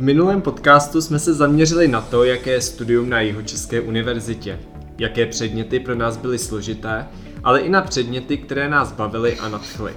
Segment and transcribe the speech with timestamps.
[0.00, 4.58] V minulém podcastu jsme se zaměřili na to, jaké je studium na Jihočeské univerzitě,
[4.98, 7.06] jaké předměty pro nás byly složité,
[7.44, 9.92] ale i na předměty, které nás bavily a nadchly.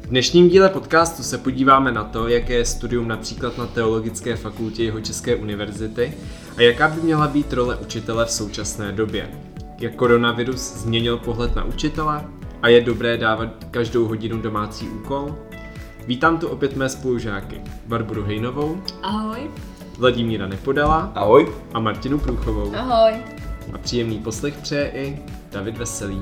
[0.00, 4.82] V dnešním díle podcastu se podíváme na to, jaké je studium například na Teologické fakultě
[4.82, 6.14] Jihočeské univerzity
[6.56, 9.30] a jaká by měla být role učitele v současné době.
[9.80, 12.24] Jak koronavirus změnil pohled na učitele
[12.62, 15.36] a je dobré dávat každou hodinu domácí úkol?
[16.06, 19.50] Vítám tu opět mé spolužáky Barboru Hejnovou, Ahoj.
[19.98, 21.52] Vladimíra Nepodala Ahoj.
[21.74, 22.74] a Martinu Průchovou.
[22.74, 23.12] Ahoj.
[23.72, 25.18] A příjemný poslech přeje i
[25.52, 26.20] David Veselý.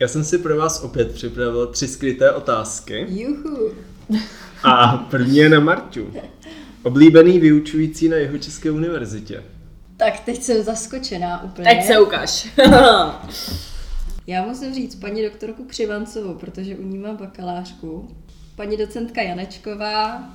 [0.00, 3.06] Já jsem si pro vás opět připravil tři skryté otázky.
[3.08, 3.70] Juhu.
[4.62, 6.12] A první je na Marťu.
[6.82, 9.42] Oblíbený vyučující na jeho České univerzitě.
[9.96, 11.68] Tak teď jsem zaskočená úplně.
[11.70, 12.48] Teď se ukáž.
[14.26, 18.16] Já musím říct paní doktorku Křivancovou, protože u ní mám bakalářku.
[18.56, 20.30] Paní docentka Janečková,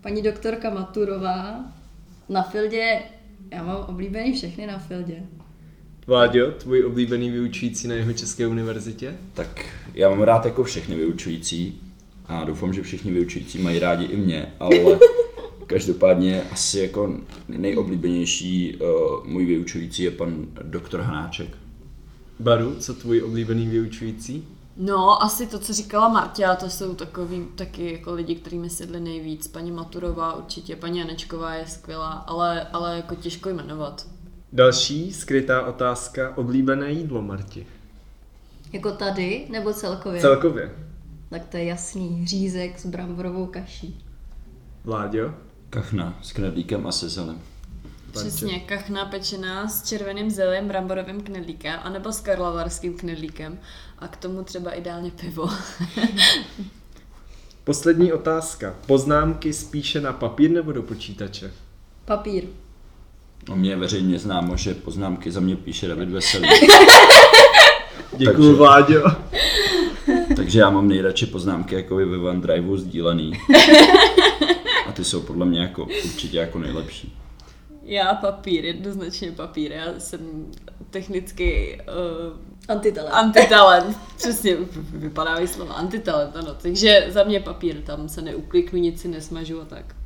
[0.00, 1.64] paní doktorka Maturová.
[2.28, 2.98] Na Fildě,
[3.52, 5.22] já mám oblíbený všechny na Fildě.
[6.06, 9.16] Vláďo, tvůj oblíbený vyučující na jeho České univerzitě?
[9.34, 11.80] Tak já mám rád jako všechny vyučující
[12.26, 14.76] a doufám, že všichni vyučující mají rádi i mě, ale
[15.66, 17.14] každopádně asi jako
[17.48, 21.48] nejoblíbenější uh, můj vyučující je pan doktor Hanáček.
[22.40, 24.48] Baru, co tvůj oblíbený vyučující?
[24.76, 29.00] No, asi to, co říkala Marta, to jsou takový taky jako lidi, kteří mi sedli
[29.00, 29.48] nejvíc.
[29.48, 34.06] Paní Maturová určitě, paní Janečková je skvělá, ale, ale jako těžko jmenovat.
[34.52, 36.36] Další skrytá otázka.
[36.36, 37.66] Oblíbené jídlo, Marti.
[38.72, 40.20] Jako tady, nebo celkově?
[40.20, 40.72] Celkově.
[41.30, 42.26] Tak to je jasný.
[42.26, 44.04] Řízek s bramborovou kaší.
[44.84, 45.34] Vláďo?
[45.74, 47.40] Kachna s knedlíkem a se zelem.
[48.12, 53.58] Přesně, kachna pečená s červeným zelím, bramborovým knedlíkem, anebo s karlavarským knedlíkem.
[53.98, 55.48] A k tomu třeba ideálně pivo.
[57.64, 58.74] Poslední otázka.
[58.86, 61.52] Poznámky spíše na papír nebo do počítače?
[62.04, 62.44] Papír.
[63.52, 66.48] O mě je veřejně známo, že poznámky za mě píše David Veselý.
[68.16, 69.02] Děkuju, Takže- Vláďo.
[70.36, 73.32] Takže já mám nejradši poznámky jako ve OneDriveu sdílený.
[74.94, 77.18] A ty jsou podle mě jako určitě jako nejlepší.
[77.82, 79.72] Já papír, jednoznačně papír.
[79.72, 80.46] Já jsem
[80.90, 81.78] technicky
[82.28, 82.36] uh,
[82.68, 83.14] Antitalent.
[83.14, 84.56] Antitalent, přesně,
[84.92, 86.56] vypadá výslova antitalent, ano.
[86.62, 89.96] Takže za mě papír, tam se neukliknu, nic si nesmažu a tak.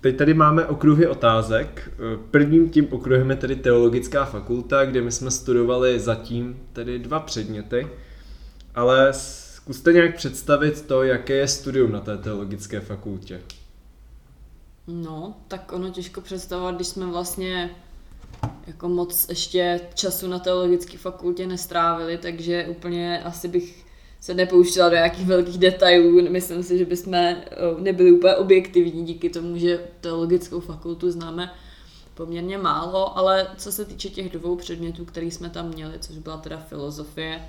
[0.00, 1.92] Teď tady máme okruhy otázek.
[2.30, 7.86] Prvním tím okruhem je tedy Teologická fakulta, kde my jsme studovali zatím tedy dva předměty.
[8.74, 13.40] Ale zkuste nějak představit to, jaké je studium na té teologické fakultě.
[14.86, 17.70] No, tak ono těžko představovat, když jsme vlastně
[18.66, 23.84] jako moc ještě času na teologické fakultě nestrávili, takže úplně asi bych
[24.20, 26.30] se nepouštěla do nějakých velkých detailů.
[26.30, 27.36] Myslím si, že bychom eh,
[27.78, 31.52] nebyli úplně objektivní díky tomu, že teologickou fakultu známe
[32.14, 36.36] poměrně málo, ale co se týče těch dvou předmětů, který jsme tam měli, což byla
[36.36, 37.48] teda filozofie,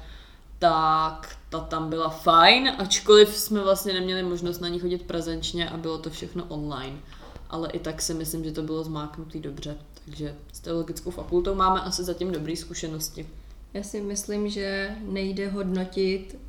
[0.59, 5.77] tak ta tam byla fajn, ačkoliv jsme vlastně neměli možnost na ní chodit prezenčně a
[5.77, 6.97] bylo to všechno online.
[7.53, 9.77] Ale i tak si myslím, že to bylo zmáknutý dobře.
[10.05, 13.27] Takže s teologickou fakultou máme asi zatím dobré zkušenosti.
[13.73, 16.39] Já si myslím, že nejde hodnotit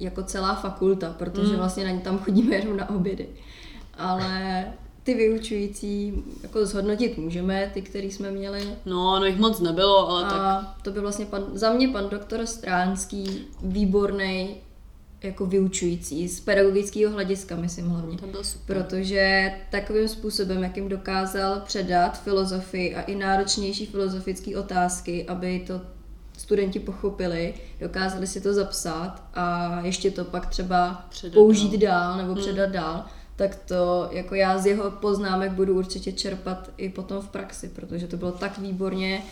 [0.00, 1.56] jako celá fakulta, protože Mm.
[1.56, 3.28] vlastně na ně tam chodíme jenom na obědy.
[3.98, 4.64] Ale
[5.02, 8.68] ty vyučující jako zhodnotit můžeme, ty, který jsme měli.
[8.86, 12.08] No, no jich moc nebylo, ale tak A to byl vlastně pan, za mě pan
[12.08, 14.56] doktor Stránský výborný
[15.22, 18.18] jako vyučující, z pedagogického hlediska, myslím hlavně.
[18.18, 18.76] to byl super.
[18.76, 25.80] Protože takovým způsobem, jakým dokázal předat filozofii a i náročnější filozofické otázky, aby to
[26.38, 32.16] studenti pochopili, dokázali si to zapsat a ještě to pak třeba Předat použít dál.
[32.16, 33.04] dál nebo předat dál,
[33.36, 38.06] tak to jako já z jeho poznámek budu určitě čerpat i potom v praxi, protože
[38.06, 39.22] to bylo tak výborně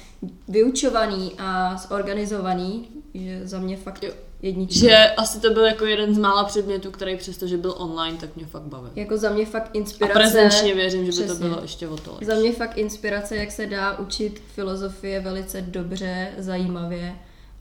[0.48, 4.10] vyučovaný a zorganizovaný, že za mě fakt Jo.
[4.42, 4.78] jednička.
[4.80, 8.36] Že asi to byl jako jeden z mála předmětů, který přesto, že byl online, tak
[8.36, 8.90] mě fakt bavil.
[8.96, 10.14] Jako za mě fakt A inspirace.
[10.14, 11.48] prezenčně věřím, že by to Přesně.
[11.48, 16.28] bylo ještě o to Za mě fakt inspirace, jak se dá učit filozofie velice dobře,
[16.38, 17.14] zajímavě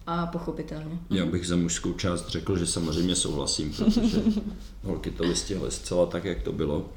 [0.08, 1.00] a pochopitelně.
[1.10, 4.22] Já bych za mužskou část řekl, že samozřejmě souhlasím, protože
[4.84, 6.90] holky to vystihly zcela tak, jak to bylo.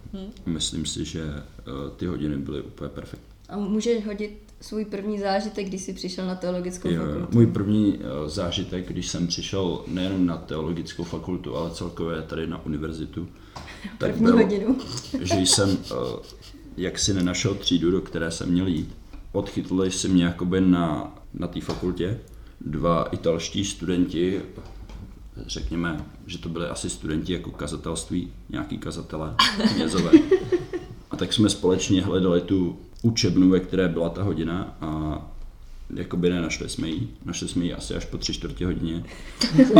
[0.46, 1.62] Myslím si, že eh,
[1.96, 3.26] ty hodiny byly úplně perfektní.
[3.48, 7.28] A můžeš hodit svůj první zážitek, když jsi přišel na teologickou Jo, fakultu?
[7.32, 12.66] Můj první eh, zážitek, když jsem přišel nejenom na teologickou fakultu, ale celkově tady na
[12.66, 13.28] univerzitu,
[13.98, 14.78] tak První byl, hodinu.
[15.20, 15.94] že jsem eh,
[16.76, 18.96] jak si nenašel třídu, do které jsem měl jít.
[19.32, 22.20] Odchytli si mě jakoby na, na té fakultě
[22.60, 24.40] dva italští studenti,
[25.46, 29.34] řekněme, že to byli asi studenti jako kazatelství, nějaký kazatelé,
[29.74, 30.10] knězové.
[31.10, 35.20] A tak jsme společně hledali tu učebnu, ve které byla ta hodina a
[35.94, 37.08] jakoby nenašli jsme ji.
[37.24, 39.04] Našli jsme ji asi až po tři čtvrtě hodině.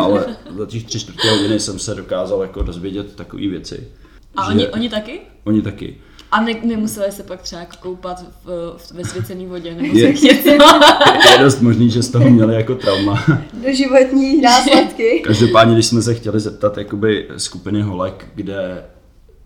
[0.03, 3.89] Ale za těch tři čtvrtě hodiny jsem se dokázal jako dozvědět takové věci.
[4.37, 5.21] A že- oni, oni taky?
[5.45, 5.97] Oni taky.
[6.37, 10.27] A ne, nemuseli se pak třeba koupat v, v, ve svěcené vodě nebo Je- se
[10.27, 10.49] něco.
[11.33, 13.25] Je dost možný, že z toho měli jako trauma.
[13.67, 15.21] Doživotní následky.
[15.25, 18.85] Každopádně, když jsme se chtěli zeptat jakoby skupiny holek, kde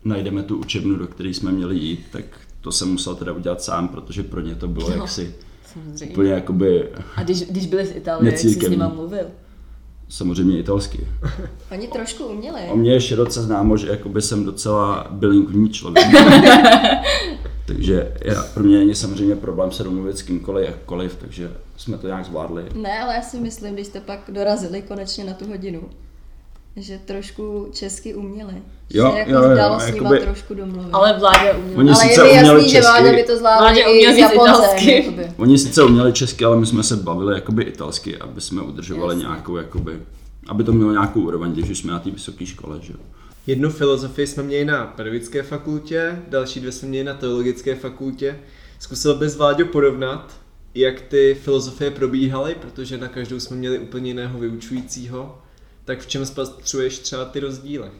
[0.04, 2.24] najdeme tu učebnu, do které jsme měli jít, tak
[2.60, 4.96] to jsem musel teda udělat sám, protože pro ně to bylo No.
[4.96, 5.34] jaksi
[5.72, 6.12] Samozřejmě.
[6.14, 9.24] úplně jakoby A když, když byli z Itálie, jak jsi s nima mluvil?
[10.10, 11.06] Samozřejmě italsky.
[11.72, 12.60] Oni trošku uměli.
[12.70, 16.06] O mě je široce známo, že jakoby jsem docela bilingvní člověk.
[17.66, 22.06] takže já, pro mě není samozřejmě problém se domluvit s kýmkoliv, jakkoliv, takže jsme to
[22.06, 22.64] nějak zvládli.
[22.74, 25.82] Ne, ale já si myslím, když jste pak dorazili konečně na tu hodinu,
[26.82, 28.54] že trošku česky uměli.
[28.90, 30.88] Jo, že jako jo, jo, dalo s nima jakoby- trošku domluvit.
[30.92, 31.78] Ale vládě uměl.
[31.78, 32.90] Oni ale je sice mi uměli jasný, že česky.
[32.92, 33.98] Vláďa by to zvládl Vláďa i
[34.34, 34.92] italsky.
[34.94, 35.32] jakoby.
[35.36, 39.28] Oni sice uměli česky, ale my jsme se bavili jakoby italsky, aby jsme udržovali Jasně.
[39.28, 40.00] nějakou, jakoby,
[40.48, 42.98] aby to mělo nějakou úroveň, když jsme na té vysoké škole, že jo.
[43.46, 48.38] Jednu filozofii jsme měli na pedagogické fakultě, další dvě jsme měli na teologické fakultě.
[48.78, 50.32] Zkusil bys, Vláďo, porovnat,
[50.74, 55.38] jak ty filozofie probíhaly, protože na každou jsme měli úplně jiného vyučujícího.
[55.84, 57.90] Tak v čem spatřuješ třeba ty rozdíly?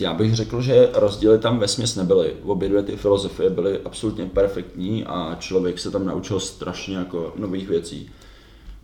[0.00, 2.36] Já bych řekl, že rozdíly tam ve směs nebyly.
[2.42, 7.68] Obě dvě ty filozofie byly absolutně perfektní a člověk se tam naučil strašně jako nových
[7.68, 8.10] věcí,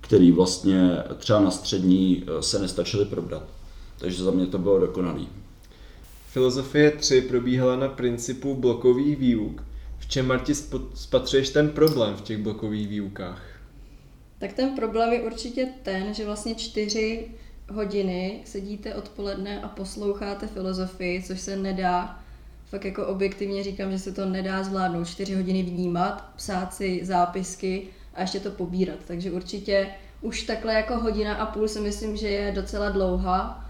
[0.00, 3.42] které vlastně třeba na střední eh, se nestačily probrat.
[3.98, 5.28] Takže za mě to bylo dokonalý.
[6.28, 9.62] Filozofie 3 probíhala na principu blokových výuk.
[9.98, 10.54] V čem, Marti,
[10.94, 13.42] spatřuješ ten problém v těch blokových výukách?
[14.38, 17.28] Tak ten problém je určitě ten, že vlastně čtyři
[17.72, 22.18] hodiny sedíte odpoledne a posloucháte filozofii, což se nedá,
[22.66, 27.88] fakt jako objektivně říkám, že se to nedá zvládnout, čtyři hodiny vnímat, psát si zápisky
[28.14, 28.98] a ještě to pobírat.
[29.06, 29.88] Takže určitě
[30.20, 33.64] už takhle jako hodina a půl si myslím, že je docela dlouhá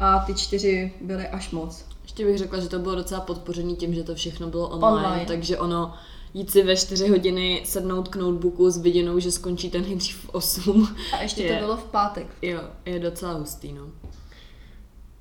[0.00, 1.84] a ty čtyři byly až moc.
[2.02, 5.26] Ještě bych řekla, že to bylo docela podpořený tím, že to všechno bylo online, Online.
[5.26, 5.94] takže ono
[6.34, 10.28] jít si ve 4 hodiny sednout k notebooku s viděnou, že skončí ten nejdřív v
[10.28, 11.54] 8, A ještě Je.
[11.54, 12.26] to bylo v pátek.
[12.42, 13.86] jo, je docela hustý, no.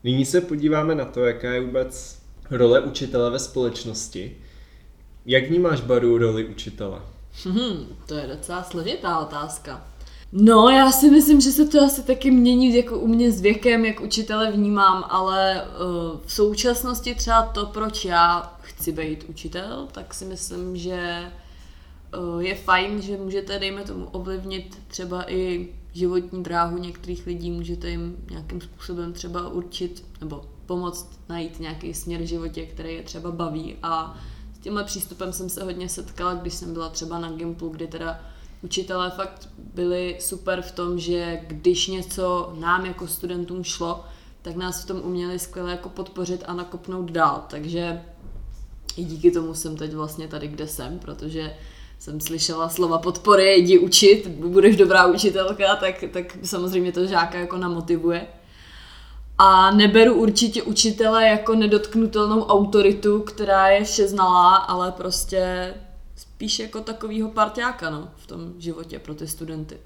[0.04, 2.19] Nyní se podíváme na to, jaká je vůbec
[2.51, 4.38] role učitele ve společnosti.
[5.25, 7.00] Jak vnímáš, Baru, roli učitele?
[7.44, 9.88] Hmm, to je docela složitá otázka.
[10.31, 13.86] No, já si myslím, že se to asi taky mění jako u mě s věkem,
[13.86, 20.13] jak učitele vnímám, ale uh, v současnosti třeba to, proč já chci být učitel, tak
[20.13, 21.31] si myslím, že
[22.18, 27.89] uh, je fajn, že můžete, dejme tomu, ovlivnit třeba i životní dráhu některých lidí, můžete
[27.89, 33.31] jim nějakým způsobem třeba určit nebo pomoct najít nějaký směr v životě, který je třeba
[33.31, 34.18] baví a
[34.56, 38.19] s tímhle přístupem jsem se hodně setkala, když jsem byla třeba na Gimplu, kdy teda
[38.62, 44.05] učitelé fakt byli super v tom, že když něco nám jako studentům šlo,
[44.41, 47.46] tak nás v tom uměli skvěle jako podpořit a nakopnout dál.
[47.50, 48.01] Takže
[48.97, 51.53] i díky tomu jsem teď vlastně tady, kde jsem, protože
[52.00, 57.57] jsem slyšela slova podpory, jdi učit, budeš dobrá učitelka, tak, tak samozřejmě to žáka jako
[57.57, 58.27] namotivuje.
[59.38, 65.73] A neberu určitě učitele jako nedotknutelnou autoritu, která je vše znalá, ale prostě
[66.15, 69.77] spíš jako takovýho parťáka no, v tom životě pro ty studenty.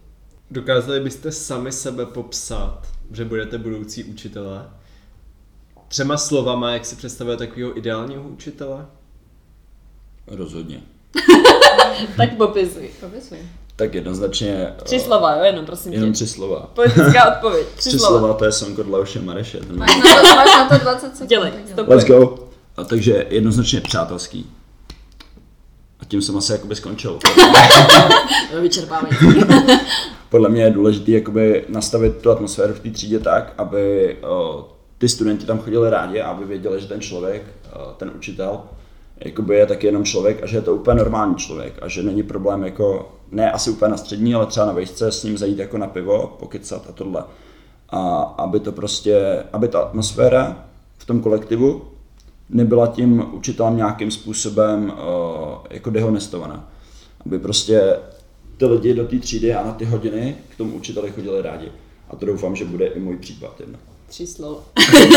[0.51, 4.69] Dokázali byste sami sebe popsat, že budete budoucí učitelé?
[5.87, 8.85] Třema slovama, jak si představuje takového ideálního učitele?
[10.27, 10.81] Rozhodně.
[12.17, 12.89] Tak popisuj.
[12.99, 13.37] Popisuj.
[13.75, 14.73] Tak jednoznačně...
[14.83, 16.13] Tři eh, slova, jo, jenom prosím Jenom tě.
[16.13, 16.69] tři slova.
[16.73, 17.67] Politická odpověď.
[17.67, 18.19] Tři, Tři slova.
[18.19, 19.57] slova, to je song od Leoše Mareše.
[19.59, 21.27] Ten Máš na to, máš na to 20 sekund.
[21.29, 21.73] Dělej, tak dělej.
[21.73, 21.87] stop.
[21.87, 22.47] Let's go.
[22.77, 24.49] A takže jednoznačně přátelský.
[25.99, 27.19] A tím jsem asi jakoby skončil.
[28.53, 29.13] Jo, vyčerpávají.
[30.29, 34.67] Podle mě je důležité jakoby nastavit tu atmosféru v té třídě tak, aby o,
[34.97, 37.43] ty studenti tam chodili rádi a aby věděli, že ten člověk,
[37.73, 38.59] o, ten učitel,
[39.19, 42.23] jakoby je taky jenom člověk a že je to úplně normální člověk a že není
[42.23, 45.77] problém jako, ne asi úplně na střední, ale třeba na vejšce s ním zajít jako
[45.77, 47.23] na pivo, pokycat a tohle.
[47.89, 50.65] A aby to prostě, aby ta atmosféra
[50.97, 51.81] v tom kolektivu
[52.49, 56.69] nebyla tím učitelem nějakým způsobem o, jako dehonestovaná.
[57.25, 57.97] Aby prostě
[58.57, 61.71] ty lidi do té třídy a na ty hodiny k tomu učiteli chodili rádi.
[62.09, 63.79] A to doufám, že bude i můj případ jedno.
[64.07, 64.63] Tři slova.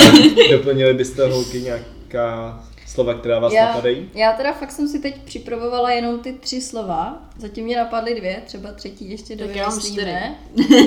[0.50, 4.10] Doplnili byste holky nějaká Slova, která vás Já, napadají?
[4.14, 7.28] já teda fakt jsem si teď připravovala jenom ty tři slova.
[7.36, 10.34] Zatím mě napadly dvě, třeba třetí ještě Tak mám dovymyslíme.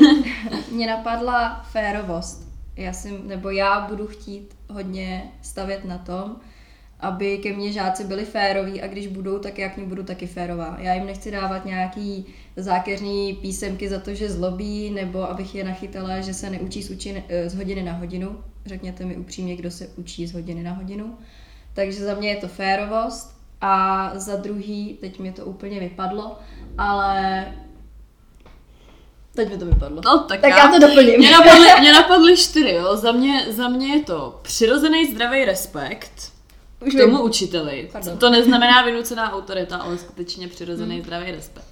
[0.71, 2.47] mě napadla férovost.
[2.75, 6.35] Já si, nebo já budu chtít hodně stavět na tom,
[6.99, 10.27] aby ke mně žáci byli féroví a když budou, tak já k ním budu taky
[10.27, 10.77] férová.
[10.79, 16.21] Já jim nechci dávat nějaký zákeřný písemky za to, že zlobí, nebo abych je nachytala,
[16.21, 18.37] že se neučí z, učin, z hodiny na hodinu.
[18.65, 21.17] Řekněte mi upřímně, kdo se učí z hodiny na hodinu.
[21.73, 26.37] Takže za mě je to férovost a za druhý, teď mě to úplně vypadlo,
[26.77, 27.45] ale
[29.35, 30.01] teď mi to vypadlo.
[30.05, 31.17] No, tak, tak já to doplním.
[31.19, 32.97] Mě napadly, mě napadly čtyři, jo.
[32.97, 36.31] Za mě, za mě je to přirozený zdravý respekt
[36.87, 37.25] Už k tomu vím.
[37.25, 37.89] učiteli.
[37.91, 38.17] Pardon.
[38.17, 41.03] To neznamená vynucená autorita, ale skutečně přirozený Hmm.
[41.03, 41.63] zdravý respekt.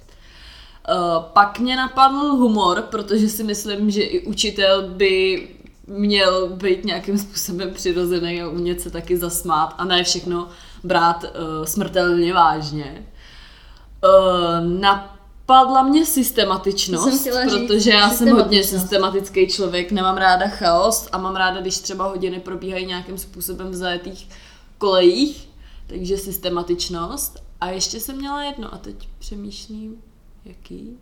[0.94, 5.48] Uh, pak mě napadl humor, protože si myslím, že i učitel by
[5.92, 10.48] měl být nějakým způsobem přirozený a umět se taky zasmát a ne všechno
[10.84, 13.06] brát uh, smrtelně vážně.
[14.04, 21.08] Uh, napadla mě systematičnost, chtěla říct, protože já jsem hodně systematický člověk, nemám ráda chaos
[21.12, 24.28] a mám ráda, když třeba hodiny probíhají nějakým způsobem v zajetých
[24.78, 25.48] kolejích,
[25.86, 27.42] takže systematičnost.
[27.60, 29.96] A ještě jsem měla jedno a teď přemýšlím,
[30.44, 30.98] jaký?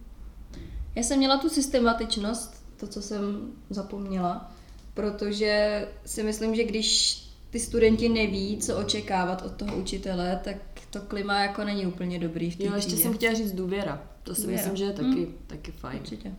[0.94, 4.50] Já jsem měla tu systematičnost, to, co jsem zapomněla,
[4.94, 7.16] protože si myslím, že když
[7.50, 10.56] ty studenti neví, co očekávat od toho učitele, tak
[10.90, 14.02] to klima jako není úplně dobrý v té Jo, ještě jsem chtěla říct důvěra.
[14.22, 14.62] To si Důvěra.
[14.62, 15.98] myslím, že je taky, taky fajn.
[16.00, 16.32] Určitě.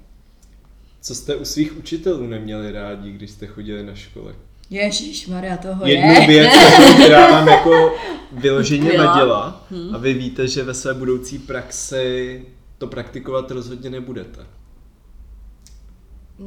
[1.02, 4.36] Co jste u svých učitelů neměli rádi, když jste chodili na škole?
[4.70, 6.28] Ježíš Maria, toho Jednu je.
[6.28, 6.54] věc,
[6.94, 7.96] která vám jako
[8.32, 9.06] vyloženě Byla.
[9.06, 12.46] vadila a vy víte, že ve své budoucí praxi
[12.78, 14.46] to praktikovat rozhodně nebudete.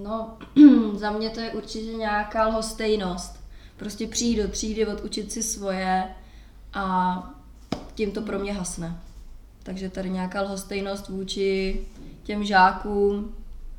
[0.02, 0.38] No,
[0.94, 3.40] za mě to je určitě nějaká lhostejnost.
[3.76, 6.04] Prostě přijít do třídy, odučit si svoje
[6.74, 7.16] a
[7.94, 8.98] tím to pro mě hasne.
[9.62, 11.80] Takže tady nějaká lhostejnost vůči
[12.22, 13.34] těm žákům,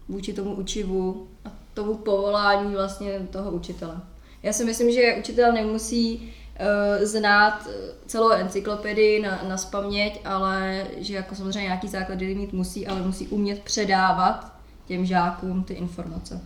[0.07, 4.01] vůči tomu učivu a tomu povolání vlastně toho učitele.
[4.43, 10.87] Já si myslím, že učitel nemusí uh, znát eh, celou encyklopedii na, na spaměť, ale
[10.97, 14.54] že jako samozřejmě nějaký základy mít musí, ale musí umět předávat
[14.87, 16.41] těm žákům ty informace.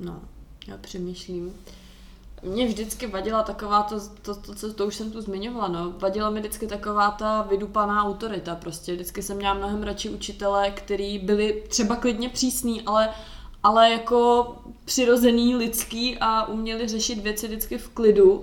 [0.00, 0.20] No,
[0.68, 1.52] já přemýšlím.
[2.42, 5.94] Mě vždycky vadila taková to, to, to, to, to už jsem tu zmiňovala, no.
[5.98, 8.92] Vadila mi vždycky taková ta vydupaná autorita, prostě.
[8.92, 13.08] Vždycky jsem měla mnohem radši učitele, který byli třeba klidně přísný, ale,
[13.62, 14.46] ale jako
[14.84, 18.42] přirozený, lidský a uměli řešit věci vždycky v klidu.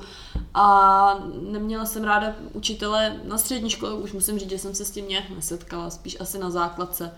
[0.54, 4.92] A neměla jsem ráda učitele na střední škole, už musím říct, že jsem se s
[4.92, 7.12] tím nějak nesetkala, spíš asi na základce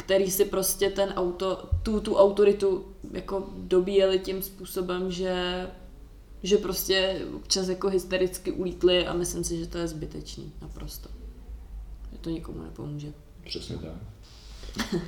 [0.00, 5.66] který si prostě ten auto, tu, tu autoritu jako dobíjeli tím způsobem, že,
[6.42, 11.08] že prostě občas jako hystericky ulítli a myslím si, že to je zbytečný naprosto.
[12.12, 13.12] Že to nikomu nepomůže.
[13.44, 13.94] Přesně tak.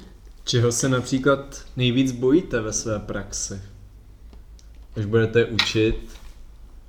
[0.44, 3.62] Čeho se například nejvíc bojíte ve své praxi?
[4.96, 6.12] Až budete učit,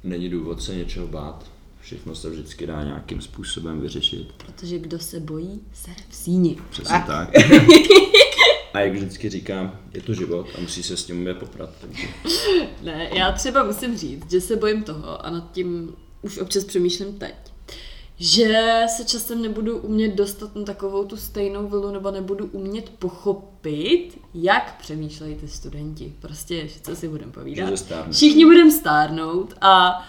[0.04, 1.52] Není důvod se něčeho bát.
[1.84, 4.34] Všechno se vždycky dá nějakým způsobem vyřešit.
[4.38, 6.58] Protože kdo se bojí, sere v síni.
[6.70, 7.30] Přesně tak.
[8.74, 11.70] A jak vždycky říkám, je to život a musí se s tím umět poprat.
[11.82, 12.08] Takže
[12.82, 17.14] Ne, já třeba musím říct, že se bojím toho a nad tím už občas přemýšlím
[17.14, 17.36] teď,
[18.18, 24.10] že se časem nebudu umět dostat na takovou tu stejnou vlnu nebo nebudu umět pochopit,
[24.34, 26.14] jak přemýšlejí ty studenti.
[26.20, 27.74] Prostě, co si budeme povídat.
[28.12, 30.06] Všichni budeme stárnout a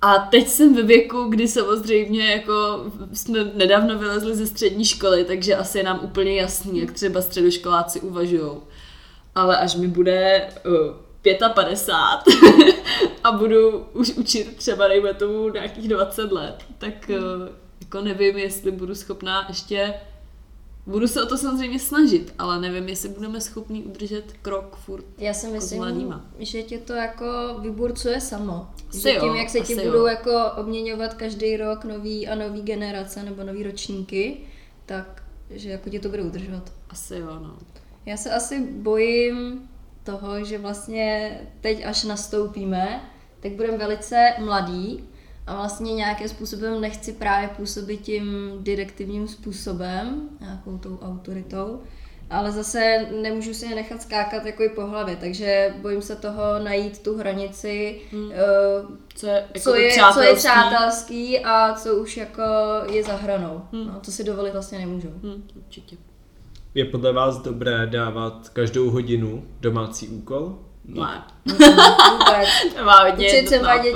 [0.00, 5.56] a teď jsem ve věku, kdy samozřejmě jako jsme nedávno vylezli ze střední školy, takže
[5.56, 8.50] asi je nám úplně jasný, jak třeba středoškoláci uvažují.
[9.34, 12.74] Ale až mi bude uh, 55
[13.24, 17.48] a budu už učit třeba dejme tomu nějakých 20 let, tak uh,
[17.80, 19.94] jako nevím, jestli budu schopná ještě
[20.88, 25.04] Budu se o to samozřejmě snažit, ale nevím, jestli budeme schopni udržet krok furt.
[25.18, 26.24] Já si myslím, mladýma.
[26.38, 27.26] že tě to jako
[27.60, 28.70] vyburcuje samo.
[28.88, 30.06] Asi že jo, tím, jak se ti budou jo.
[30.06, 34.40] jako obměňovat každý rok nový a nový generace nebo nový ročníky,
[34.86, 36.72] tak že jako tě to bude udržovat.
[36.90, 37.58] Asi jo, no.
[38.06, 39.68] Já se asi bojím
[40.04, 45.08] toho, že vlastně teď, až nastoupíme, tak budeme velice mladí
[45.48, 51.80] a vlastně nějakým způsobem nechci právě působit tím direktivním způsobem, nějakou tou autoritou,
[52.30, 56.42] ale zase nemůžu si je nechat skákat jako i po hlavě, takže bojím se toho
[56.64, 58.32] najít tu hranici, Hmm.
[58.32, 58.36] eh,
[59.14, 61.38] Co je, jako co, je, co je přátelský.
[61.44, 62.42] a co už jako
[62.90, 63.62] je za hranou.
[63.72, 63.86] Hmm.
[63.86, 65.08] No, to si dovolit vlastně nemůžu.
[65.22, 65.96] Hm, určitě.
[66.74, 70.58] je podle vás dobré dávat každou hodinu domácí úkol?
[70.84, 71.22] Ne.
[71.46, 72.48] Vůbec.
[72.76, 73.92] To má hodně Učit se jednotná má odpověď.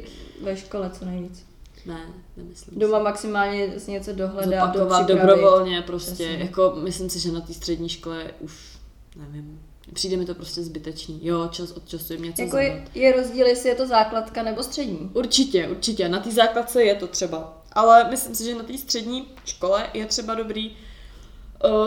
[0.00, 1.44] děti ve škole co nejvíc.
[1.86, 2.00] Ne,
[2.36, 3.04] nemyslím Doma si.
[3.04, 5.30] maximálně něco dohledat, Zopakovat dopřipravit.
[5.30, 6.36] dobrovolně prostě, Přesně.
[6.36, 8.78] jako myslím si, že na té střední škole už,
[9.16, 9.60] nevím,
[9.92, 11.20] přijde mi to prostě zbytečný.
[11.22, 12.72] Jo, čas od času jim něco Jako zadat.
[12.94, 15.10] je, je rozdíl, jestli je to základka nebo střední.
[15.14, 16.08] Určitě, určitě.
[16.08, 17.62] Na té základce je to třeba.
[17.72, 20.76] Ale myslím si, že na té střední škole je třeba dobrý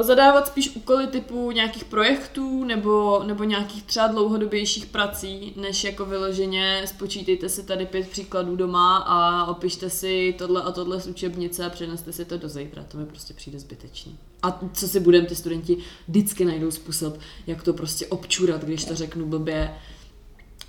[0.01, 6.83] zadávat spíš úkoly typu nějakých projektů nebo, nebo nějakých třeba dlouhodobějších prací, než jako vyloženě
[6.85, 11.69] spočítejte si tady pět příkladů doma a opište si tohle a tohle z učebnice a
[11.69, 12.83] přeneste si to do zítra.
[12.83, 14.17] To mi prostě přijde zbytečný.
[14.43, 18.95] A co si budem, ty studenti vždycky najdou způsob, jak to prostě občurat, když to
[18.95, 19.73] řeknu blbě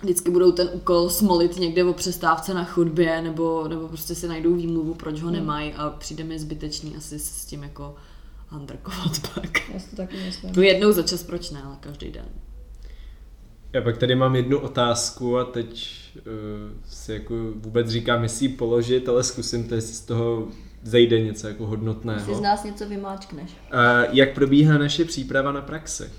[0.01, 4.53] vždycky budou ten úkol smolit někde o přestávce na chodbě, nebo, nebo prostě si najdou
[4.53, 7.95] výmluvu, proč ho nemají a přijde mi zbytečný asi s tím jako
[8.49, 9.69] handrkovat pak.
[9.73, 10.53] Já si to taky myslím.
[10.53, 12.25] To jednou za čas, proč ne, ale každý den.
[13.73, 16.23] Já pak tady mám jednu otázku a teď uh,
[16.89, 20.47] si jako vůbec říkám, jestli ji položit, ale zkusím to, jestli z toho
[20.83, 22.35] zejde něco jako Si hodnotného.
[22.35, 23.49] z nás něco vymáčkneš.
[23.51, 26.09] Uh, jak probíhá naše příprava na praxi?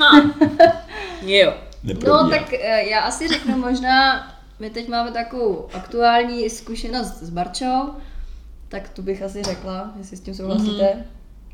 [1.22, 1.54] Jo.
[1.82, 2.22] Neprobíhá.
[2.22, 7.90] No tak eh, já asi řeknu možná, my teď máme takovou aktuální zkušenost s Barčou,
[8.68, 11.04] tak tu bych asi řekla, jestli s tím souhlasíte.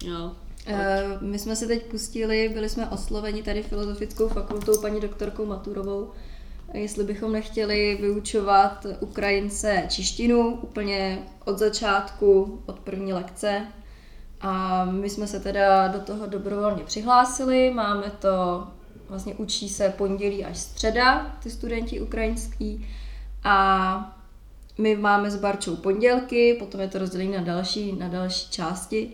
[0.05, 0.33] Jo.
[0.67, 6.11] Eh, My jsme se teď pustili, byli jsme osloveni tady filozofickou fakultou paní doktorkou Maturovou,
[6.75, 13.67] jestli bychom nechtěli vyučovat Ukrajince češtinu úplně od začátku, od první lekce.
[14.41, 18.67] A my jsme se teda do toho dobrovolně přihlásili, máme to,
[19.09, 22.89] vlastně učí se pondělí až středa, ty studenti ukrajinský.
[23.45, 24.20] A
[24.81, 29.13] my máme s Barčou pondělky, potom je to rozdělení na další, na další části.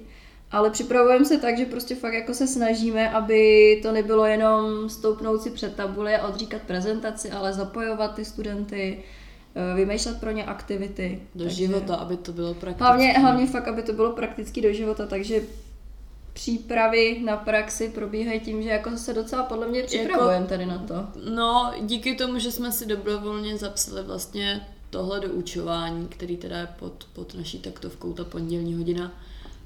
[0.51, 5.43] Ale připravujeme se tak, že prostě fakt jako se snažíme, aby to nebylo jenom stoupnout
[5.43, 8.99] si před tabuli a odříkat prezentaci, ale zapojovat ty studenty,
[9.55, 11.23] eh, vymýšlet pro ně aktivity.
[11.35, 12.85] Do Takže- života, aby to bylo praktické.
[12.85, 15.41] Hlavně, hlavně fakt, aby to bylo prakticky do života, takže
[16.33, 20.95] přípravy na praxi probíhají tím, že jako se docela podle mě připravujeme tady na to.
[21.35, 26.69] No, díky tomu, že jsme si dobrovolně zapsali vlastně tohle do učování, který teda je
[26.79, 29.13] pod, pod naší taktovkou, ta pondělní hodina,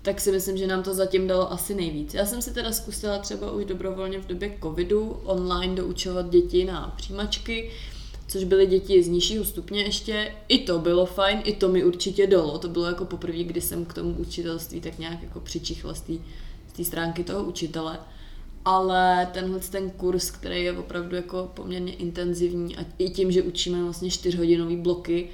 [0.03, 2.15] tak si myslím, že nám to zatím dalo asi nejvíc.
[2.15, 6.95] Já jsem si teda zkusila třeba už dobrovolně v době covidu online doučovat děti na
[6.97, 7.71] přijímačky,
[8.29, 10.35] což byly děti z nižšího stupně ještě.
[10.49, 12.59] I to bylo fajn, i to mi určitě dalo.
[12.59, 16.03] To bylo jako poprvé, kdy jsem k tomu učitelství tak nějak jako přičichla z
[16.77, 17.99] té stránky toho učitele.
[18.65, 23.83] Ale tenhle ten kurz, který je opravdu jako poměrně intenzivní a i tím, že učíme
[23.83, 25.29] vlastně čtyřhodinové bloky,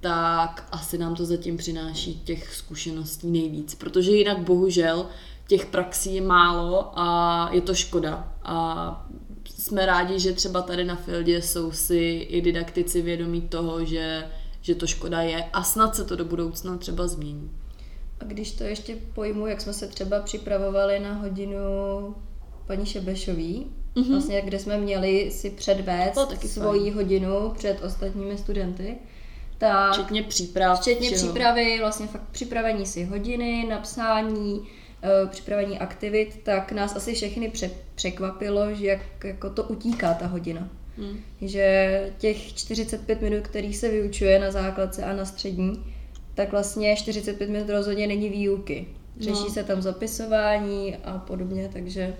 [0.00, 3.74] tak asi nám to zatím přináší těch zkušeností nejvíc.
[3.74, 5.06] Protože jinak bohužel
[5.46, 8.32] těch praxí je málo a je to škoda.
[8.42, 9.06] A
[9.44, 14.74] jsme rádi, že třeba tady na Fieldě jsou si i didaktici vědomí toho, že, že
[14.74, 17.50] to škoda je a snad se to do budoucna třeba změní.
[18.20, 21.58] A když to ještě pojmu, jak jsme se třeba připravovali na hodinu
[22.66, 24.10] paní Šebešový, mm-hmm.
[24.10, 26.94] vlastně kde jsme měli si předvést svoji fajn.
[26.94, 28.94] hodinu před ostatními studenty,
[29.58, 30.80] tak Včetně příprav.
[30.80, 31.22] Včetně všeho.
[31.22, 34.62] přípravy, vlastně fakt připravení si hodiny, napsání,
[35.02, 40.26] eh, připravení aktivit, tak nás asi všechny pře- překvapilo, že jak jako to utíká ta
[40.26, 40.68] hodina.
[40.98, 41.20] Hmm.
[41.42, 45.84] Že těch 45 minut, který se vyučuje na základce a na střední,
[46.34, 48.86] tak vlastně 45 minut rozhodně není výuky.
[49.20, 49.50] Řeší No.
[49.50, 52.14] se tam zapisování a podobně, takže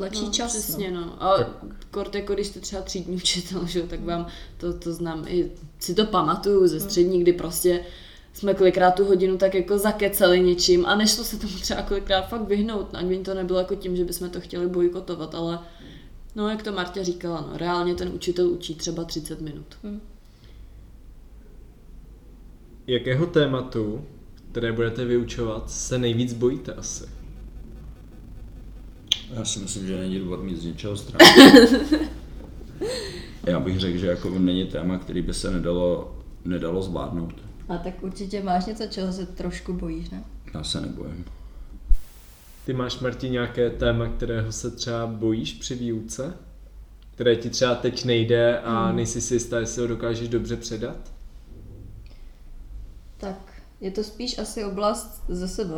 [0.00, 0.52] tlačí No, čas.
[0.56, 1.00] Přesně, no.
[1.00, 1.22] no.
[1.22, 1.50] A
[1.90, 5.94] kort jako když jste třeba třídní učitel, že, tak vám to, to znám, i si
[5.94, 7.80] to pamatuju ze střední, kdy prostě
[8.32, 12.48] jsme kolikrát tu hodinu tak jako zakeceli něčím a nešlo se tomu třeba kolikrát fakt
[12.48, 15.58] vyhnout, ani to nebylo jako tím, že bychom to chtěli bojkotovat, ale
[16.36, 19.78] no jak to Marta říkala, no reálně ten učitel učí třeba 30 minut.
[22.86, 24.04] Jakého tématu,
[24.52, 27.19] které budete vyučovat, se nejvíc bojíte asi?
[29.30, 31.36] Já si myslím, že není důvod mít z něčeho strach.
[33.46, 37.34] Já bych řekl, že jako není téma, který by se nedalo, nedalo zvládnout.
[37.68, 40.24] A tak určitě máš něco, čeho se trošku bojíš, ne?
[40.54, 41.24] Já se nebojím.
[42.64, 46.34] Ty máš, Marti, nějaké téma, kterého se třeba bojíš při výuce?
[47.10, 51.12] Které ti třeba teď nejde a nejsi si jistá, jestli ho dokážeš dobře předat?
[53.16, 55.70] Tak je to spíš asi oblast ZSB,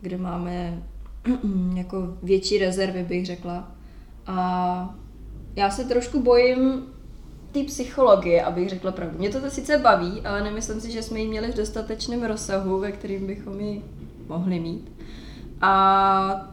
[0.00, 0.82] kde máme
[1.74, 3.72] jako větší rezervy, bych řekla.
[4.26, 4.94] A
[5.56, 6.86] já se trošku bojím
[7.52, 9.18] té psychologie, abych řekla pravdu.
[9.18, 12.92] Mě to sice baví, ale nemyslím si, že jsme ji měli v dostatečném rozsahu, ve
[12.92, 13.84] kterým bychom ji
[14.28, 14.92] mohli mít.
[15.60, 16.52] A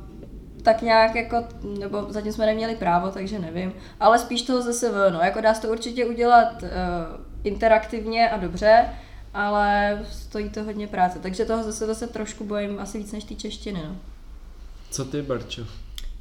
[0.63, 1.43] tak nějak jako,
[1.79, 5.61] nebo zatím jsme neměli právo, takže nevím, ale spíš toho ZSV, no, jako dá se
[5.61, 6.69] to určitě udělat uh,
[7.43, 8.85] interaktivně a dobře,
[9.33, 13.35] ale stojí to hodně práce, takže toho zase se trošku bojím asi víc než té
[13.35, 13.95] češtiny, no.
[14.93, 15.61] Co ty, Barčo?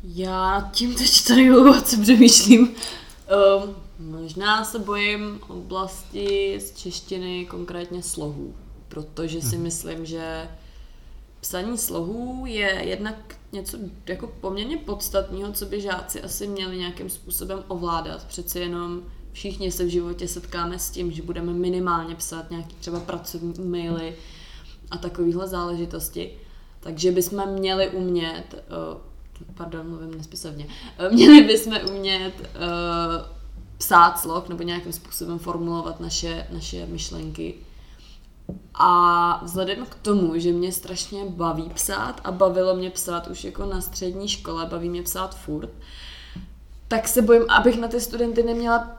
[0.05, 2.69] Já nad tím teď tady hluboce přemýšlím.
[2.69, 8.55] Um, možná se bojím oblasti z češtiny, konkrétně slohů,
[8.89, 10.49] protože si myslím, že
[11.41, 17.65] psaní slohů je jednak něco jako poměrně podstatného, co by žáci asi měli nějakým způsobem
[17.69, 18.25] ovládat.
[18.25, 23.01] Přeci jenom všichni se v životě setkáme s tím, že budeme minimálně psát nějaký třeba
[23.01, 24.17] pracovní maily
[24.91, 26.31] a takovéhle záležitosti.
[26.83, 28.65] Takže bychom měli umět,
[28.95, 29.01] uh,
[29.55, 32.47] pardon, mluvím nespisovně, uh, měli bychom umět uh,
[33.79, 37.55] psát slov nebo nějakým způsobem formulovat naše, naše myšlenky.
[38.75, 43.67] A vzhledem k tomu, že mě strašně baví psát a bavilo mě psát už jako
[43.67, 45.71] na střední škole, baví mě psát furt,
[46.89, 48.91] tak se bojím, abych na ty studenty neměla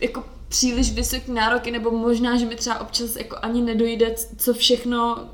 [0.00, 5.28] jako příliš vysoký nároky, nebo možná, že mi třeba občas jako ani nedojde, co všechno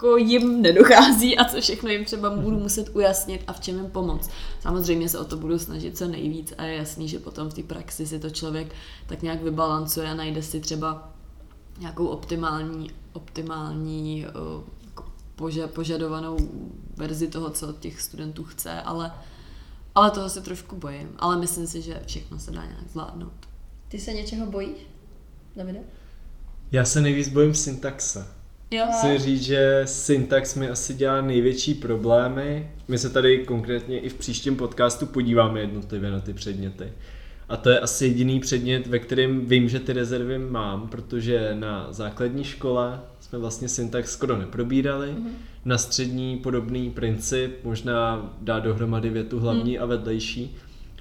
[0.00, 3.90] jako jim nedochází a co všechno jim třeba budu muset ujasnit a v čem jim
[3.90, 4.30] pomoct.
[4.60, 7.62] Samozřejmě se o to budu snažit co nejvíc a je jasný, že potom v té
[7.62, 8.74] praxi si to člověk
[9.06, 11.12] tak nějak vybalancuje a najde si třeba
[11.78, 14.62] nějakou optimální, optimální uh,
[15.36, 16.36] poža, požadovanou
[16.96, 19.12] verzi toho, co od těch studentů chce, ale,
[19.94, 21.08] ale toho se trošku bojím.
[21.18, 23.32] Ale myslím si, že všechno se dá nějak zvládnout.
[23.88, 24.86] Ty se něčeho bojíš,
[25.56, 25.80] Davide?
[26.72, 28.39] Já se nejvíc bojím syntaxe.
[28.70, 28.86] Jo.
[28.92, 32.70] Chci říct, že syntax mi asi dělá největší problémy.
[32.88, 36.92] My se tady konkrétně i v příštím podcastu podíváme jednotlivě na ty předměty.
[37.48, 41.92] A to je asi jediný předmět, ve kterém vím, že ty rezervy mám, protože na
[41.92, 45.08] základní škole jsme vlastně syntax skoro neprobírali.
[45.08, 45.30] Mm-hmm.
[45.64, 49.82] Na střední podobný princip, možná dá dohromady větu hlavní mm.
[49.82, 50.56] a vedlejší.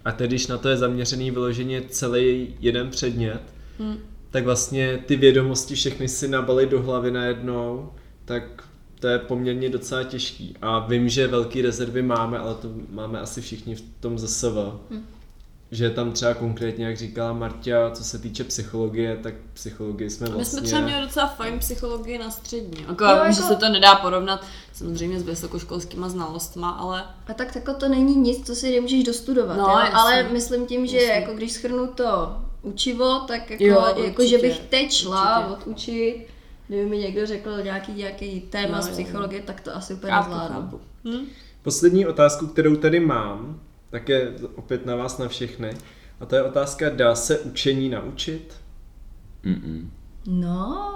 [0.05, 3.41] A teď, když na to je zaměřený vyloženě celý jeden předmět,
[3.79, 3.97] mm.
[4.31, 7.93] Tak vlastně ty vědomosti všechny si nabali do hlavy najednou,
[8.25, 8.43] tak
[8.99, 10.55] to je poměrně docela těžký.
[10.61, 14.55] A vím, že velké rezervy máme, ale to máme asi všichni v tom ZSV.
[14.89, 15.05] Mm
[15.71, 20.41] že tam třeba konkrétně, jak říkala Marta, co se týče psychologie, tak psychologii jsme vlastně...
[20.41, 22.81] My jsme třeba měli docela fajn psychologii na střední.
[22.87, 23.31] Jako, no, jako...
[23.31, 27.03] že se to nedá porovnat samozřejmě s vysokoškolskýma znalostma, ale...
[27.27, 29.89] A tak tako to není nic, co si nemůžeš dostudovat, no, jo?
[29.93, 31.21] ale myslím tím, že jasný.
[31.21, 35.65] jako když schrnu to učivo, tak jako, jo, jako že bych teď šla určitě.
[35.65, 36.27] odučit,
[36.67, 39.47] kdyby mi někdo řekl nějaký, nějaký téma no, z psychologie, jo.
[39.47, 40.79] tak to asi úplně nezvládnu.
[41.05, 41.25] Hm?
[41.63, 45.77] Poslední otázku, kterou tady mám, tak je opět na vás na všechny.
[46.19, 48.53] A to je otázka, dá se učení naučit?
[49.45, 49.89] Mm-mm.
[50.27, 50.93] No.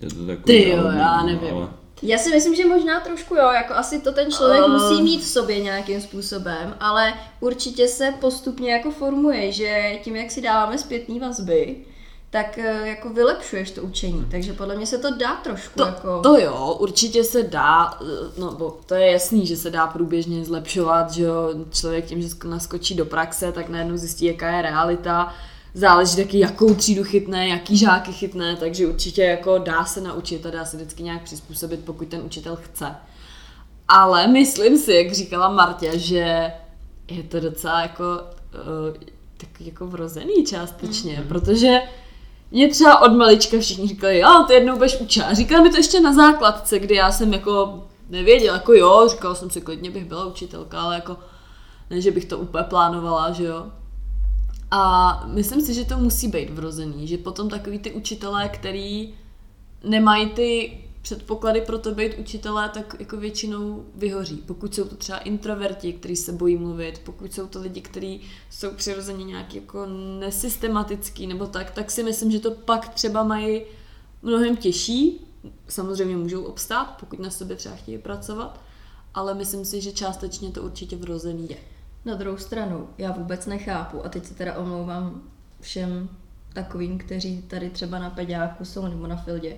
[0.00, 1.54] Je to takový Ty jo, já nevím.
[1.54, 1.68] Ale...
[2.02, 4.72] Já si myslím, že možná trošku jo, jako asi to ten člověk uh...
[4.72, 10.30] musí mít v sobě nějakým způsobem, ale určitě se postupně jako formuje, že tím, jak
[10.30, 11.76] si dáváme zpětné vazby,
[12.34, 15.78] tak eh, jako vylepšuješ to učení, takže podle mě se to dá trošku.
[15.78, 16.20] To, jako...
[16.22, 20.44] to jo, určitě se dá, eh, no bo to je jasný, že se dá průběžně
[20.44, 25.34] zlepšovat, že jo, člověk tím, že naskočí do praxe, tak najednou zjistí, jaká je realita,
[25.74, 30.50] záleží taky, jakou třídu chytne, jaký žáky chytne, takže určitě jako dá se naučit a
[30.50, 32.96] dá se vždycky nějak přizpůsobit, pokud ten učitel chce.
[33.88, 36.52] Ale myslím si, jak říkala Martě, že
[37.08, 38.96] je to docela jako, uh,
[39.36, 41.28] tak jako vrozený částečně, mm-hmm.
[41.28, 41.80] protože
[42.50, 45.22] mě třeba od malička všichni říkali, jo, ty jednou budeš učit.
[45.22, 49.34] A říkali mi to ještě na základce, kdy já jsem jako nevěděla, jako jo, říkala
[49.34, 51.16] jsem si, klidně bych byla učitelka, ale jako
[51.90, 53.66] ne, že bych to úplně plánovala, že jo.
[54.70, 59.14] A myslím si, že to musí být vrozený, že potom takový ty učitelé, který
[59.84, 64.36] nemají ty předpoklady pro to být učitelé, tak jako většinou vyhoří.
[64.36, 68.70] Pokud jsou to třeba introverti, kteří se bojí mluvit, pokud jsou to lidi, kteří jsou
[68.70, 69.86] přirozeně nějak jako
[70.20, 73.62] nesystematický nebo tak, tak si myslím, že to pak třeba mají
[74.22, 75.26] mnohem těžší.
[75.68, 78.60] Samozřejmě můžou obstát, pokud na sobě třeba chtějí pracovat,
[79.14, 81.56] ale myslím si, že částečně to určitě vrozený je.
[82.04, 85.22] Na druhou stranu, já vůbec nechápu, a teď se teda omlouvám
[85.60, 86.08] všem
[86.52, 89.56] takovým, kteří tady třeba na peďáku jsou nebo na fildě,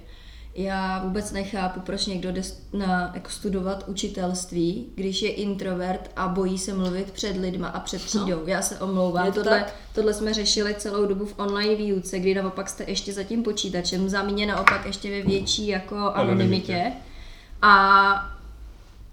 [0.57, 6.59] já vůbec nechápu, proč někdo jde na, jako studovat učitelství, když je introvert a bojí
[6.59, 8.41] se mluvit před lidma a před třídou.
[8.41, 8.47] No.
[8.47, 9.27] Já se omlouvám.
[9.27, 13.23] To tohle, tohle jsme řešili celou dobu v online výuce, kdy naopak jste ještě za
[13.23, 16.93] tím počítačem, za mě naopak ještě ve větší jako anonymitě.
[17.63, 18.36] A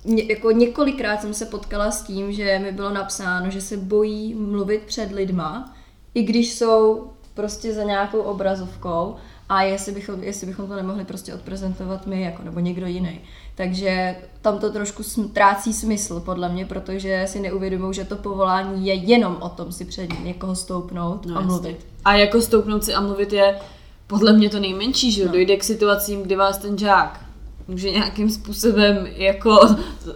[0.05, 4.33] ně, jako několikrát jsem se potkala s tím, že mi bylo napsáno, že se bojí
[4.33, 5.73] mluvit před lidma,
[6.13, 9.15] i když jsou prostě za nějakou obrazovkou
[9.49, 13.21] a jestli bychom, jestli bychom to nemohli prostě odprezentovat my, jako, nebo někdo jiný.
[13.55, 18.93] Takže tam to trošku trácí smysl, podle mě, protože si neuvědomují, že to povolání je
[18.93, 21.85] jenom o tom si před někoho stoupnout No, a mluvit.
[22.05, 23.59] A jako stoupnout si a mluvit je
[24.07, 25.27] podle mě to nejmenší, že jo?
[25.27, 25.33] No.
[25.33, 27.22] Dojde k situacím, kdy vás ten žák
[27.67, 29.59] může nějakým způsobem jako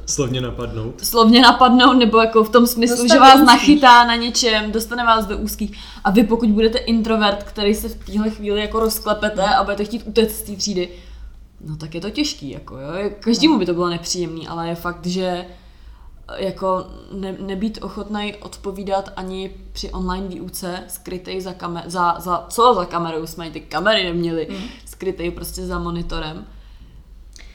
[0.06, 1.06] Slovně napadnout.
[1.06, 3.48] slovně napadnout, nebo jako v tom smyslu, Dostane že vás úzkých.
[3.48, 5.78] nachytá na něčem, dostane vás do úzkých.
[6.04, 10.04] A vy pokud budete introvert, který se v téhle chvíli jako rozklepete a budete chtít
[10.06, 10.90] utéct z té třídy,
[11.68, 13.10] no tak je to těžký, jako jo.
[13.20, 15.46] Každému by to bylo nepříjemný, ale je fakt, že
[16.36, 22.74] jako ne, nebýt ochotný odpovídat ani při online výuce, skrytej za, kamer, za, za, co
[22.74, 24.58] za kamerou jsme ty kamery neměli, mm.
[24.86, 26.46] skrytej prostě za monitorem,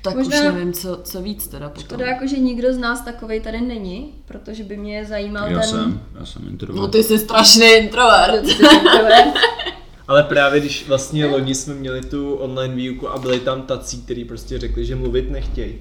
[0.03, 1.85] tak Možná- už nevím, co, co víc teda potom.
[1.85, 5.69] Škoda jako, že nikdo z nás takovej tady není, protože by mě zajímal Já ten...
[5.69, 6.81] jsem, já jsem introvert.
[6.81, 8.45] No ty jsi strašný introvert.
[10.09, 14.25] Ale právě když vlastně loni jsme měli tu online výuku a byli tam tací, kteří
[14.25, 15.75] prostě řekli, že mluvit nechtějí,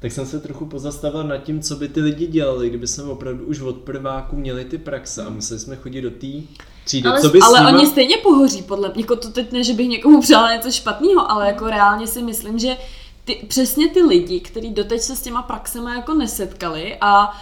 [0.00, 3.44] tak jsem se trochu pozastavil nad tím, co by ty lidi dělali, kdyby jsme opravdu
[3.44, 6.26] už od prváku měli ty praxe a museli jsme chodit do té
[6.84, 7.08] třídy.
[7.08, 7.78] Ale- co by ale nima...
[7.78, 9.02] oni stejně pohoří, podle mě.
[9.02, 12.58] Jako to teď ne, že bych někomu přála něco špatného, ale jako reálně si myslím,
[12.58, 12.76] že
[13.24, 17.32] ty, přesně ty lidi, kteří doteď se s těma praxema jako nesetkali a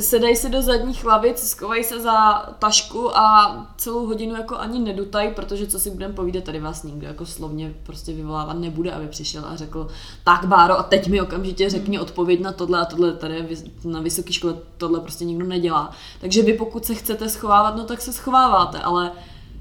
[0.00, 5.34] sedají se do zadních lavic, skovají se za tašku a celou hodinu jako ani nedutají,
[5.34, 9.44] protože co si budeme povídat, tady vás nikdo jako slovně prostě vyvolávat nebude, aby přišel
[9.44, 9.88] a řekl,
[10.24, 14.32] tak Báro, a teď mi okamžitě řekni odpověď na tohle a tohle, tady na vysoké
[14.32, 15.90] škole tohle prostě nikdo nedělá.
[16.20, 19.12] Takže vy pokud se chcete schovávat, no tak se schováváte, ale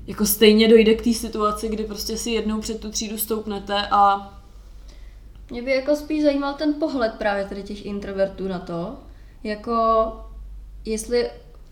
[0.07, 4.31] jako stejně dojde k té situaci, kdy prostě si jednou před tu třídu stoupnete a
[5.49, 8.97] Mě by jako spíš zajímal ten pohled právě tady těch introvertů na to,
[9.43, 9.75] jako
[10.85, 11.29] jestli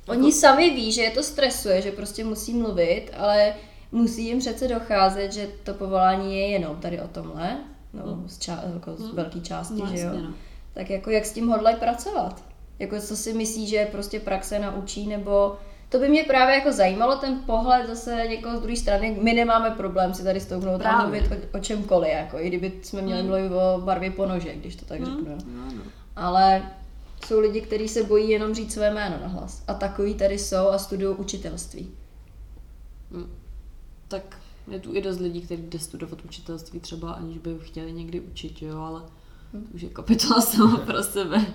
[0.08, 3.56] oni sami ví, že je to stresuje, že prostě musí mluvit, ale
[3.92, 7.58] musí jim přece docházet, že to povolání je jenom tady o tomhle,
[7.94, 10.10] no z, ča- jako z velké části, no, že jo.
[10.14, 10.34] no.
[10.74, 12.44] Tak jako jak s tím hodlají pracovat?
[12.80, 15.56] Jako co si myslí, že prostě praxe naučí, nebo
[15.94, 19.18] to by mě právě jako zajímalo, ten pohled zase někoho z druhé strany.
[19.22, 23.02] My nemáme problém si tady stoupnout a mluvit o, o čemkoliv, jako i kdyby jsme
[23.02, 25.38] měli mluvit o barvě ponože, když to tak řeknu.
[26.16, 26.64] Ale
[27.26, 29.64] jsou lidi, kteří se bojí jenom říct své jméno na hlas.
[29.68, 31.92] A takový tady jsou a studují učitelství.
[34.08, 38.20] tak je tu i dost lidí, kteří jde studovat učitelství třeba, aniž by chtěli někdy
[38.20, 39.02] učit, jo, ale
[39.52, 41.46] to už je kapitola sama pro sebe.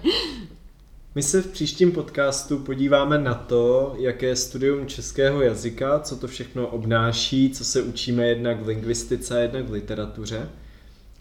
[1.14, 6.26] My se v příštím podcastu podíváme na to, jaké je studium českého jazyka, co to
[6.26, 10.48] všechno obnáší, co se učíme jednak v lingvistice, jednak v literatuře.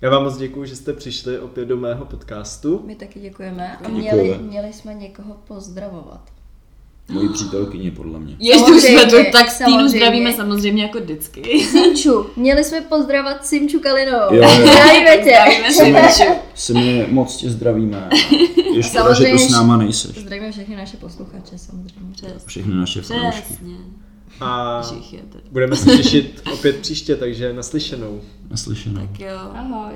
[0.02, 2.84] Já vám moc děkuji, že jste přišli opět do mého podcastu.
[2.86, 4.00] My taky děkujeme a Děkujeme.
[4.24, 6.37] měli, měli jsme někoho pozdravovat.
[7.12, 8.36] Mojí přítelkyně, podle mě.
[8.40, 9.90] Ještě už jsme tu, Samozřejmě, tak s tím samozřejmě.
[9.90, 11.66] zdravíme samozřejmě jako vždycky.
[11.66, 14.34] Simču, měli jsme pozdravovat Simču Kalinovou.
[14.36, 14.50] Jo, jo.
[14.50, 15.36] Zdravíme tě.
[15.74, 16.24] Zdravíme si,
[16.56, 18.10] Se mě moc tě zdravíme.
[18.74, 20.18] Je škoda, že Samozřejmě, tu s náma nejseš.
[20.18, 22.38] Zdravíme všechny naše posluchače samozřejmě.
[22.46, 23.42] Všechny naše fanoušky.
[23.42, 23.76] Přesně.
[24.42, 24.82] A
[25.52, 28.22] budeme se těšit opět příště, takže naslyšenou.
[28.50, 29.02] Naslyšenou.
[29.02, 29.38] Tak jo.
[29.56, 29.94] Ahoj.